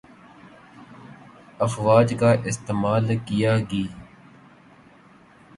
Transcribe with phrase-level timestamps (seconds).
[1.59, 3.85] افواج کا استعمال کیا گی